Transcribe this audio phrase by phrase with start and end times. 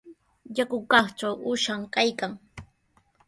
[0.57, 2.33] Yakukaqtraw uushan kaykan.